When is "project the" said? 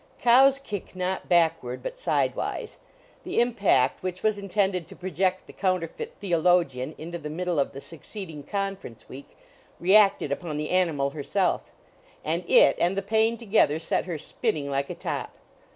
4.95-5.53